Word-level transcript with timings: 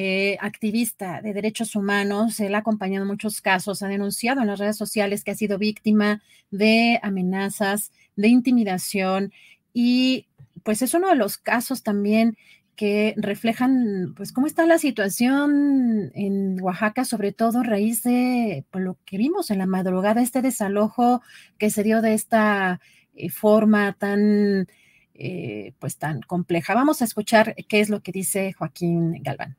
Eh, 0.00 0.36
activista 0.40 1.20
de 1.22 1.32
derechos 1.32 1.74
humanos, 1.74 2.38
él 2.38 2.54
ha 2.54 2.58
acompañado 2.58 3.04
muchos 3.04 3.40
casos, 3.40 3.82
ha 3.82 3.88
denunciado 3.88 4.40
en 4.40 4.46
las 4.46 4.60
redes 4.60 4.76
sociales 4.76 5.24
que 5.24 5.32
ha 5.32 5.34
sido 5.34 5.58
víctima 5.58 6.22
de 6.52 7.00
amenazas, 7.02 7.90
de 8.14 8.28
intimidación 8.28 9.32
y 9.72 10.28
pues 10.62 10.82
es 10.82 10.94
uno 10.94 11.08
de 11.08 11.16
los 11.16 11.36
casos 11.36 11.82
también 11.82 12.36
que 12.76 13.14
reflejan 13.16 14.14
pues 14.16 14.30
cómo 14.30 14.46
está 14.46 14.66
la 14.66 14.78
situación 14.78 16.12
en 16.14 16.62
Oaxaca, 16.62 17.04
sobre 17.04 17.32
todo 17.32 17.58
a 17.58 17.64
raíz 17.64 18.04
de 18.04 18.64
pues, 18.70 18.84
lo 18.84 18.98
que 19.04 19.18
vimos 19.18 19.50
en 19.50 19.58
la 19.58 19.66
madrugada, 19.66 20.22
este 20.22 20.42
desalojo 20.42 21.22
que 21.58 21.70
se 21.70 21.82
dio 21.82 22.02
de 22.02 22.14
esta 22.14 22.80
eh, 23.14 23.30
forma 23.30 23.94
tan 23.94 24.68
eh, 25.14 25.72
pues 25.80 25.96
tan 25.98 26.20
compleja. 26.22 26.74
Vamos 26.74 27.02
a 27.02 27.04
escuchar 27.04 27.56
qué 27.68 27.80
es 27.80 27.88
lo 27.88 28.00
que 28.00 28.12
dice 28.12 28.52
Joaquín 28.52 29.20
Galván. 29.24 29.56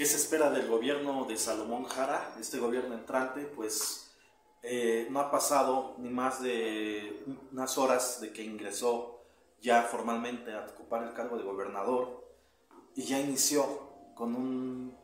¿Qué 0.00 0.06
se 0.06 0.16
espera 0.16 0.48
del 0.48 0.66
gobierno 0.66 1.26
de 1.26 1.36
Salomón 1.36 1.84
Jara? 1.84 2.34
Este 2.40 2.58
gobierno 2.58 2.94
entrante, 2.94 3.42
pues 3.42 4.14
eh, 4.62 5.06
no 5.10 5.20
ha 5.20 5.30
pasado 5.30 5.94
ni 5.98 6.08
más 6.08 6.40
de 6.40 7.22
unas 7.52 7.76
horas 7.76 8.18
de 8.18 8.32
que 8.32 8.42
ingresó 8.42 9.22
ya 9.60 9.82
formalmente 9.82 10.54
a 10.54 10.64
ocupar 10.64 11.02
el 11.02 11.12
cargo 11.12 11.36
de 11.36 11.44
gobernador 11.44 12.26
y 12.94 13.02
ya 13.02 13.20
inició 13.20 14.14
con 14.14 14.34
un 14.34 14.96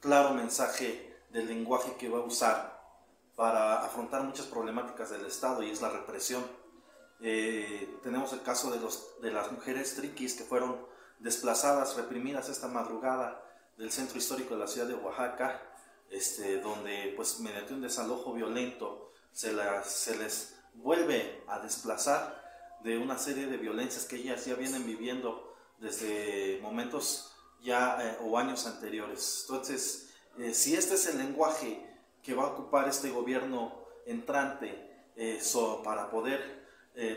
claro 0.00 0.32
mensaje 0.32 1.14
del 1.28 1.46
lenguaje 1.46 1.96
que 1.98 2.08
va 2.08 2.20
a 2.20 2.22
usar 2.22 2.80
para 3.36 3.84
afrontar 3.84 4.22
muchas 4.22 4.46
problemáticas 4.46 5.10
del 5.10 5.26
Estado 5.26 5.62
y 5.62 5.72
es 5.72 5.82
la 5.82 5.90
represión. 5.90 6.42
Eh, 7.20 7.98
tenemos 8.02 8.32
el 8.32 8.40
caso 8.40 8.70
de, 8.70 8.80
los, 8.80 9.20
de 9.20 9.30
las 9.30 9.52
mujeres 9.52 9.94
triquis 9.94 10.32
que 10.32 10.44
fueron 10.44 10.86
desplazadas, 11.18 11.96
reprimidas 11.96 12.48
esta 12.48 12.68
madrugada 12.68 13.44
del 13.78 13.92
centro 13.92 14.18
histórico 14.18 14.54
de 14.54 14.60
la 14.60 14.66
ciudad 14.66 14.88
de 14.88 14.94
Oaxaca, 14.94 15.62
este, 16.10 16.60
donde 16.60 17.12
pues 17.16 17.38
mediante 17.40 17.72
un 17.72 17.80
desalojo 17.80 18.32
violento 18.34 19.12
se, 19.32 19.52
les 19.52 20.56
vuelve 20.74 21.44
a 21.46 21.60
desplazar 21.60 22.42
de 22.82 22.98
una 22.98 23.18
serie 23.18 23.46
de 23.46 23.56
violencias 23.56 24.04
que 24.04 24.16
ellas 24.16 24.44
ya 24.44 24.54
vienen 24.54 24.84
viviendo 24.84 25.56
desde 25.78 26.58
momentos 26.60 27.32
ya 27.62 27.98
eh, 28.02 28.18
o 28.22 28.36
años 28.36 28.66
anteriores. 28.66 29.44
Entonces, 29.48 30.10
eh, 30.38 30.54
si 30.54 30.74
este 30.74 30.94
es 30.94 31.06
el 31.06 31.18
lenguaje 31.18 31.84
que 32.22 32.34
va 32.34 32.44
a 32.44 32.48
ocupar 32.48 32.88
este 32.88 33.10
gobierno 33.10 33.84
entrante 34.06 35.06
eh, 35.16 35.40
para 35.84 36.10
poder 36.10 36.58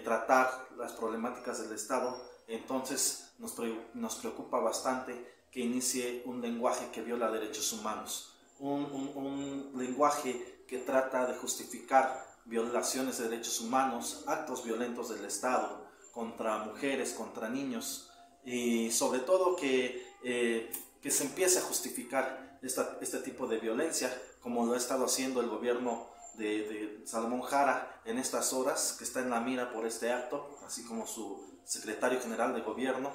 tratar 0.03 0.67
las 0.77 0.91
problemáticas 0.91 1.59
del 1.59 1.73
Estado, 1.73 2.15
entonces 2.45 3.33
nos 3.39 4.15
preocupa 4.15 4.59
bastante 4.59 5.40
que 5.51 5.59
inicie 5.59 6.23
un 6.25 6.41
lenguaje 6.41 6.89
que 6.91 7.01
viola 7.01 7.29
derechos 7.29 7.73
humanos, 7.73 8.33
un, 8.59 9.71
lenguaje 9.75 10.63
que 10.67 10.77
trata 10.79 11.25
de 11.25 11.35
justificar 11.35 12.25
violaciones 12.45 13.17
de 13.17 13.29
derechos 13.29 13.59
humanos, 13.59 14.23
actos 14.27 14.63
violentos 14.63 15.09
del 15.09 15.25
Estado 15.25 15.87
contra 16.11 16.59
mujeres, 16.59 17.13
contra 17.13 17.49
niños, 17.49 18.09
y 18.43 18.91
sobre 18.91 19.19
todo 19.19 19.55
que, 19.55 20.05
eh, 20.23 20.71
que 21.01 21.11
se 21.11 21.25
empiece 21.25 21.59
a 21.59 21.63
justificar 21.63 22.59
este 22.61 23.17
tipo 23.19 23.47
de 23.47 23.57
violencia, 23.57 24.15
como 24.39 24.65
lo 24.65 24.73
ha 24.73 24.77
estado 24.77 25.05
haciendo 25.05 25.41
el 25.41 25.49
gobierno 25.49 26.09
de, 26.35 27.01
Salomón 27.05 27.41
Jara 27.41 28.01
en 28.05 28.17
estas 28.17 28.53
horas, 28.53 28.95
que 28.97 29.03
está 29.03 29.19
en 29.19 29.29
la 29.29 29.39
mira 29.39 29.71
por 29.71 29.85
este 29.85 30.11
acto, 30.11 30.59
así 30.65 30.83
como 30.85 31.07
su 31.07 31.59
secretario 31.63 32.21
general 32.21 32.53
de 32.53 32.61
gobierno, 32.61 33.11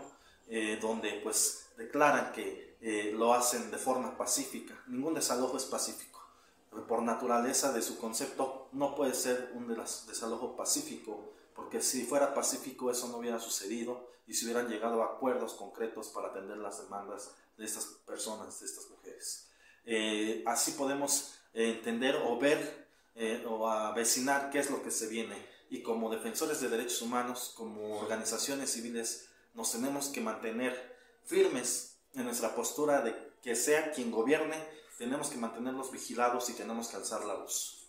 eh, 0.49 0.79
donde 0.81 1.21
pues 1.23 1.66
declaran 1.77 2.33
que 2.33 2.77
eh, 2.81 3.13
lo 3.15 3.35
hacen 3.35 3.71
de 3.71 3.79
forma 3.79 4.17
pacífica. 4.17 4.83
Ningún 4.87 5.15
desalojo 5.15 5.57
es 5.57 5.65
pacífico. 5.65 6.21
Por 6.89 7.03
naturaleza 7.03 7.73
de 7.73 7.81
su 7.81 7.99
concepto 7.99 8.69
no 8.73 8.95
puede 8.95 9.15
ser 9.15 9.51
un 9.55 9.67
desalojo 9.69 10.57
pacífico, 10.57 11.33
porque 11.55 11.81
si 11.81 12.05
fuera 12.05 12.35
pacífico 12.35 12.91
eso 12.91 13.09
no 13.09 13.17
hubiera 13.17 13.41
sucedido 13.41 14.11
y 14.27 14.35
se 14.35 14.45
hubieran 14.45 14.69
llegado 14.69 15.03
a 15.03 15.07
acuerdos 15.07 15.55
concretos 15.55 16.09
para 16.09 16.29
atender 16.29 16.59
las 16.59 16.83
demandas 16.83 17.31
de 17.57 17.65
estas 17.65 17.87
personas, 18.07 18.61
de 18.61 18.67
estas 18.67 18.91
mujeres. 18.91 19.49
Eh, 19.87 20.43
así 20.47 20.73
podemos 20.73 21.39
entender 21.55 22.17
o 22.27 22.39
ver 22.39 22.87
eh, 23.19 23.43
o 23.49 23.67
avecinar 23.67 24.51
qué 24.51 24.59
es 24.59 24.71
lo 24.71 24.83
que 24.83 24.91
se 24.91 25.09
viene. 25.09 25.35
Y 25.71 25.83
como 25.83 26.11
defensores 26.11 26.61
de 26.61 26.69
derechos 26.69 27.01
humanos, 27.01 27.55
como 27.57 27.99
organizaciones 27.99 28.71
civiles, 28.71 29.31
nos 29.55 29.73
tenemos 29.73 30.09
que 30.09 30.21
mantener 30.21 30.96
firmes 31.27 31.99
en 32.15 32.25
nuestra 32.25 32.55
postura 32.55 33.03
de 33.03 33.15
que 33.43 33.55
sea 33.55 33.91
quien 33.93 34.11
gobierne, 34.11 34.57
tenemos 34.99 35.29
que 35.29 35.37
mantenerlos 35.37 35.93
vigilados 35.93 36.49
y 36.49 36.55
tenemos 36.55 36.89
que 36.89 36.97
alzar 36.97 37.25
la 37.25 37.35
voz. 37.35 37.87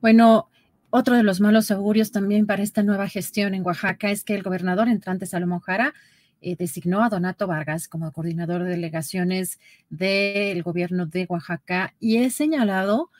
Bueno, 0.00 0.48
otro 0.90 1.16
de 1.16 1.22
los 1.22 1.40
malos 1.40 1.70
augurios 1.70 2.12
también 2.12 2.46
para 2.46 2.62
esta 2.62 2.82
nueva 2.82 3.08
gestión 3.08 3.54
en 3.54 3.66
Oaxaca 3.66 4.10
es 4.10 4.24
que 4.24 4.34
el 4.34 4.42
gobernador 4.42 4.88
entrante 4.88 5.26
Salomón 5.26 5.60
Jara 5.60 5.94
eh, 6.40 6.54
designó 6.56 7.02
a 7.02 7.08
Donato 7.08 7.46
Vargas 7.46 7.88
como 7.88 8.12
coordinador 8.12 8.62
de 8.62 8.70
delegaciones 8.70 9.58
del 9.90 10.62
gobierno 10.62 11.06
de 11.06 11.26
Oaxaca 11.28 11.94
y 11.98 12.18
he 12.18 12.30
señalado, 12.30 13.10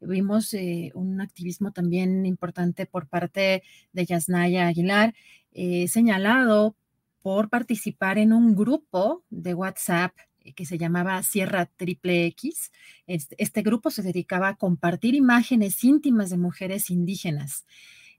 vimos 0.00 0.54
eh, 0.54 0.92
un 0.94 1.20
activismo 1.20 1.72
también 1.72 2.26
importante 2.26 2.86
por 2.86 3.08
parte 3.08 3.62
de 3.92 4.06
Yasnaya 4.06 4.68
Aguilar, 4.68 5.14
he 5.52 5.88
señalado 5.88 6.76
por 7.26 7.48
participar 7.48 8.18
en 8.18 8.32
un 8.32 8.54
grupo 8.54 9.24
de 9.30 9.52
WhatsApp 9.52 10.12
eh, 10.44 10.52
que 10.52 10.64
se 10.64 10.78
llamaba 10.78 11.20
Sierra 11.24 11.66
Triple 11.66 12.24
X. 12.26 12.70
Este, 13.08 13.34
este, 13.40 13.62
grupo 13.62 13.90
se 13.90 14.04
dedicaba 14.04 14.46
a 14.46 14.54
compartir 14.54 15.16
imágenes 15.16 15.82
íntimas 15.82 16.30
de 16.30 16.36
mujeres 16.36 16.88
indígenas. 16.88 17.66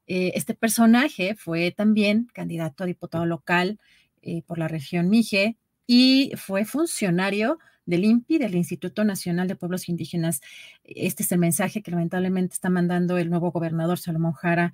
Eh, 0.08 0.34
este 0.36 0.56
personaje 0.56 1.36
fue 1.36 1.72
también 1.72 2.28
candidato 2.34 2.84
a 2.84 2.88
diputado 2.88 3.26
local 3.26 3.80
eh, 4.22 4.42
por 4.42 4.58
la 4.58 4.68
región 4.68 5.10
Mije 5.10 5.56
y 5.86 6.34
fue 6.36 6.66
funcionario 6.66 7.60
del 7.86 8.04
INPI, 8.04 8.40
del 8.40 8.56
Instituto 8.56 9.06
Nacional 9.06 9.48
de 9.48 9.56
Pueblos 9.56 9.88
Indígenas. 9.88 10.42
Este 10.84 11.24
es 11.24 11.32
el 11.32 11.40
mensaje 11.40 11.82
que 11.82 11.92
lamentablemente 11.92 12.56
está 12.56 12.70
mandando 12.70 13.18
el 13.18 13.30
nuevo 13.30 13.52
gobernador 13.52 14.00
Salomón 14.00 14.34
Jara 14.34 14.74